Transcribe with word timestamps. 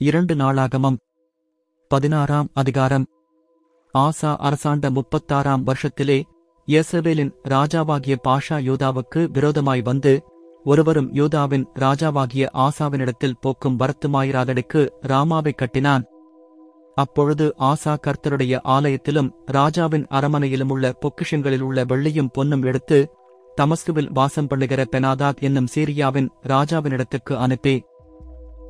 இரண்டு 0.00 0.34
நாளாகமம். 0.34 0.96
பதினாறாம் 1.88 2.48
அதிகாரம். 2.54 3.06
ஆசா 3.98 4.36
அரசாண்ட 4.36 4.90
முப்பத்தாறாம் 4.90 5.62
வருஷத்திலே 5.66 6.22
யேசபேலின் 6.66 7.32
ராஜாவாகிய 7.48 8.16
பாஷா 8.28 8.58
யூதாவுக்கு 8.58 9.30
விரோதமாய் 9.30 9.82
வந்து 9.82 10.22
ஒருவரும் 10.64 11.14
யூதாவின் 11.14 11.68
ராஜாவாகிய 11.74 12.48
ஆசாவினிடத்தில் 12.52 13.38
போக்கும் 13.40 13.78
வரத்துமாயிராதடிக்கு 13.78 14.88
ராமாவைக் 15.00 15.58
கட்டினான். 15.58 16.04
அப்பொழுது 16.94 17.54
ஆசா 17.58 17.96
கர்த்தருடைய 18.06 18.58
ஆலயத்திலும் 18.62 19.32
ராஜாவின் 19.46 20.06
அரமனையிலும் 20.06 20.70
உள்ள 20.70 20.98
பொக்கிஷங்களில் 21.00 21.60
உள்ள 21.60 21.84
வெள்ளியும் 21.84 22.32
பொன்னும் 22.32 22.62
எடுத்து 22.62 23.10
தமஸ்குவில் 23.60 24.12
வாசம் 24.12 24.46
பண்ணுகிற 24.46 24.84
பெனாதாத் 24.92 25.40
என்னும் 25.40 25.66
சீரியாவின் 25.74 26.28
ராஜாவினிடத்துக்கு 26.46 27.36
அனுப்பி 27.36 27.84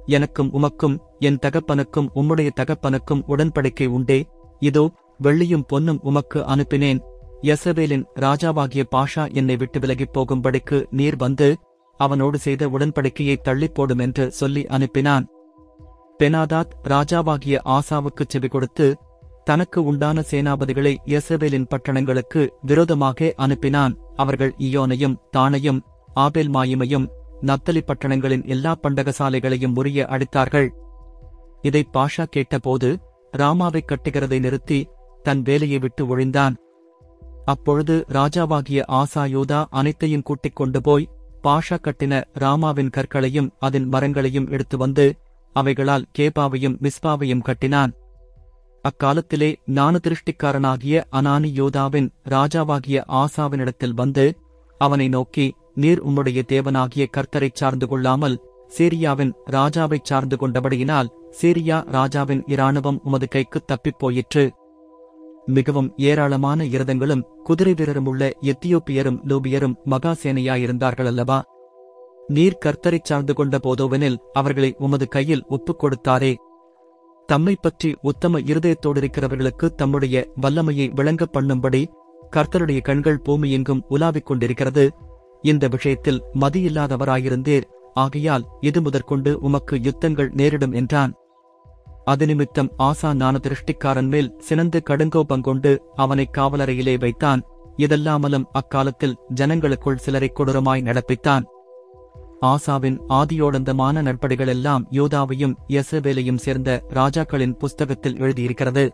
எனக்கும் 0.08 0.52
உமக்கும் 0.52 0.96
என் 1.18 1.38
தகப்பனுக்கும் 1.42 2.08
உம்முடைய 2.14 2.50
தகப்பனுக்கும் 2.60 3.22
உடன்படிக்கை 3.28 3.86
உண்டே. 3.86 4.18
இதோ 4.58 4.90
வெள்ளியும் 5.22 5.64
பொன்னும் 5.66 5.98
உமக்கு 6.02 6.40
அனுப்பினேன். 6.40 7.00
யசபேலின் 7.42 8.04
ராஜாவாகிய 8.20 8.84
பாஷா 8.90 9.24
என்னை 9.32 9.56
விட்டு 9.56 9.78
விலகிப் 9.78 10.14
போகும்படிக்கு 10.14 10.86
நீர் 10.90 11.16
வந்து 11.16 11.56
அவனோடு 11.96 12.38
செய்த 12.38 12.68
உடன்படிக்கையை 12.68 13.36
தள்ளிப்போடும் 13.44 14.00
என்று 14.00 14.30
சொல்லி 14.30 14.62
அனுப்பினான். 14.62 15.26
பெனாதாத் 16.18 16.74
ராஜாவாகிய 16.88 17.58
ஆசாவுக்குச் 17.64 18.28
செவி 18.28 18.48
கொடுத்து 18.48 18.96
தனக்கு 19.44 19.84
உண்டான 19.84 20.24
சேனாபதிகளை 20.30 20.94
யசபேலின் 21.06 21.68
பட்டணங்களுக்கு 21.68 22.48
விரோதமாக 22.62 23.34
அனுப்பினான். 23.38 23.94
அவர்கள் 24.16 24.54
இயோனையும் 24.58 25.18
தானையும் 25.36 25.80
ஆபேல் 26.14 26.50
மாயிமையும் 26.50 27.08
நத்தலி 27.42 27.80
பட்டணங்களின் 27.80 28.46
எல்லா 28.46 28.76
பண்டகசாலைகளையும் 28.82 29.74
முறிய 29.74 30.06
அடித்தார்கள். 30.06 30.68
இதை 31.62 31.88
பாஷா 31.92 32.24
கேட்டபோது 32.24 32.98
ராமாவைக் 33.36 33.94
கட்டுகிறதை 33.94 34.38
நிறுத்தி 34.38 34.88
தன் 35.22 35.42
வேலையை 35.42 35.78
விட்டு 35.78 36.16
ஒழிந்தான். 36.16 36.56
அப்பொழுது 37.44 38.04
ராஜாவாகிய 38.08 38.82
ஆசா 38.88 39.14
யூதா 39.14 39.64
அனைத்தையும் 39.70 40.22
கூட்டிக் 40.22 40.56
கொண்டு 40.56 40.80
போய் 40.80 41.08
பாஷா 41.42 41.76
கட்டின 41.76 42.24
ராமாவின் 42.32 42.90
கற்களையும் 42.96 43.50
அதன் 43.58 43.88
மரங்களையும் 43.88 44.50
எடுத்து 44.50 44.78
வந்து 44.78 45.14
அவைகளால் 45.54 46.04
கேபாவையும் 46.18 46.78
மிஸ்பாவையும் 46.82 47.42
கட்டினான். 47.42 47.92
அக்காலத்திலே 48.82 49.56
ஞான 49.66 49.98
திருஷ்டிக்காரனாகிய 50.02 51.04
அனானி 51.12 51.50
யோதாவின் 51.52 52.10
ராஜாவாகிய 52.28 53.02
ஆசாவினிடத்தில் 53.12 53.94
வந்து 53.94 54.38
அவனை 54.78 55.08
நோக்கி 55.08 55.54
நீர் 55.78 56.06
உம்முடைய 56.06 56.40
தேவனாகிய 56.48 57.06
கர்த்தரைச் 57.16 57.54
சார்ந்து 57.54 57.88
கொள்ளாமல் 57.88 58.36
சீரியாவின் 58.78 59.32
ராஜாவைச் 59.50 60.02
சார்ந்து 60.02 60.36
கொண்டபடியினால் 60.40 61.10
சீரியா 61.42 61.86
ராஜாவின் 61.86 62.42
இராணுவம் 62.46 63.00
உமது 63.04 63.28
கைக்குத் 63.28 63.66
தப்பிப் 63.66 63.98
போயிற்று 63.98 64.52
மிகவும் 65.46 65.92
ஏராளமான 65.96 66.64
இரதங்களும் 66.64 67.22
குதிரை 67.42 67.74
வீரரும் 67.74 68.06
உள்ள 68.06 68.30
எத்தியோப்பியரும் 68.40 69.20
லூபியரும் 69.26 69.74
மகாசேனையாயிருந்தார்கள் 69.86 71.06
அல்லவா 71.06 71.42
நீர் 72.26 72.58
கர்த்தரைச் 72.64 73.04
சார்ந்து 73.04 73.34
கொண்ட 73.34 73.58
போதோவெனில் 73.62 74.18
அவர்களை 74.32 74.74
உமது 74.78 75.08
கையில் 75.08 75.44
ஒப்புக் 75.48 75.84
கொடுத்தாரே. 75.84 76.34
தம்மைப் 77.26 77.62
பற்றி 77.62 77.96
உத்தம 78.02 78.40
இருதயத்தோடிருக்கிறவர்களுக்கு 78.40 79.68
தம்முடைய 79.74 80.28
வல்லமையை 80.34 80.88
விளங்கப் 80.88 81.36
பண்ணும்படி 81.38 81.86
கர்த்தருடைய 82.36 82.80
கண்கள் 82.80 83.22
பூமியெங்கும் 83.24 83.84
உலாவிக் 83.90 84.26
கொண்டிருக்கிறது. 84.26 84.84
இந்த 85.42 85.68
விஷயத்தில் 85.68 86.22
மதியில்லாதவராயிருந்தீர். 86.40 87.62
ஆகையால் 87.94 88.46
இது 88.60 88.82
முதற்கொண்டு 88.82 89.38
உமக்கு 89.40 89.76
யுத்தங்கள் 89.76 90.30
நேரிடும் 90.32 90.72
என்றான். 90.72 91.14
அது 92.04 92.26
நிமித்தம் 92.26 92.72
ஆசா 92.78 93.14
நான 93.14 93.38
திருஷ்டிக்காரன் 93.38 94.08
மேல் 94.08 94.34
சினந்து 94.38 94.82
கடுங்கோபங்கொண்டு 94.90 95.78
அவனைக் 95.94 96.34
காவலறையிலே 96.38 96.98
வைத்தான். 96.98 97.42
இதெல்லாமலும் 97.76 98.44
அக்காலத்தில் 98.52 99.16
ஜனங்களுக்குள் 99.34 99.96
சிலரைக் 99.96 100.40
கொடூரமாய் 100.40 100.82
நடப்பித்தான். 100.82 101.44
ஆசாவின் 102.46 102.98
ஆதியோடந்தமான 103.08 104.02
நட்படிகளெல்லாம் 104.02 104.84
யோதாவையும் 104.90 105.54
யசபேலையும் 105.68 106.36
சேர்ந்த 106.36 106.84
ராஜாக்களின் 106.94 107.52
புஸ்தகத்தில் 107.52 108.18
எழுதியிருக்கிறது. 108.18 108.92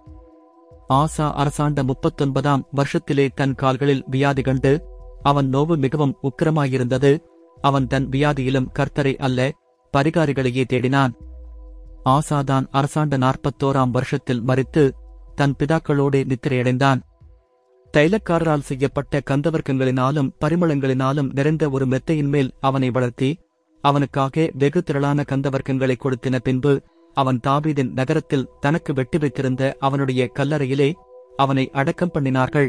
ஆசா 0.88 1.32
அரசாண்ட 1.32 1.82
முப்பத்தொன்பதாம் 1.82 2.62
வருஷத்திலே 2.76 3.28
தன் 3.34 3.54
கால்களில் 3.54 4.04
வியாதி 4.06 4.42
கண்டு 4.42 4.92
அவன் 5.30 5.48
நோவு 5.54 5.74
மிகவும் 5.76 6.16
உக்கிரமாயிருந்தது. 6.22 7.12
அவன் 7.60 7.86
தன் 7.86 8.08
வியாதியிலும் 8.08 8.70
கர்த்தரை 8.78 9.14
அல்ல 9.16 9.40
பரிகாரிகளையே 9.94 10.64
தேடினான். 10.72 11.12
ஆசாதான் 12.04 12.66
அரசாண்ட 12.70 13.18
நாற்பத்தோராம் 13.18 13.94
வருஷத்தில் 13.96 14.44
மறித்து 14.44 14.84
தன் 15.34 15.54
பிதாக்களோடே 15.58 16.20
நித்திரையடைந்தான். 16.30 17.00
தைலக்காரரால் 17.94 18.66
செய்யப்பட்ட 18.68 19.20
கந்தவர்க்கங்களினாலும் 19.30 20.30
பரிமளங்களினாலும் 20.40 21.32
நிறைந்த 21.32 21.64
ஒரு 21.70 21.86
மெத்தையின் 21.86 22.30
மேல் 22.34 22.50
அவனை 22.60 22.90
வளர்த்தி 22.90 23.30
அவனுக்காக 23.84 24.44
வெகு 24.58 24.82
திரளான 24.82 25.24
கந்தவர்க்கங்களை 25.28 25.96
கொடுத்தின 25.96 26.38
பின்பு 26.38 26.72
அவன் 27.16 27.40
தாபீதின் 27.46 27.92
நகரத்தில் 27.92 28.48
தனக்கு 28.60 28.92
வெட்டி 28.92 29.18
வைத்திருந்த 29.18 29.62
அவனுடைய 29.78 30.22
கல்லறையிலே 30.38 30.88
அவனை 31.36 31.64
அடக்கம் 31.72 32.14
பண்ணினார்கள். 32.14 32.68